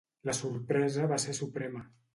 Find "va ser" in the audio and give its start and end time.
1.15-1.39